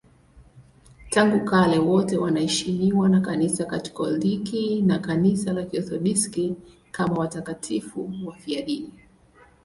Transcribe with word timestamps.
Tangu 1.09 1.45
kale 1.45 1.79
wote 1.79 2.17
wanaheshimiwa 2.17 3.09
na 3.09 3.21
Kanisa 3.21 3.65
Katoliki 3.65 4.81
na 4.81 4.99
Kanisa 4.99 5.53
la 5.53 5.63
Kiorthodoksi 5.63 6.55
kama 6.91 7.15
watakatifu 7.17 8.11
wafiadini. 8.25 8.91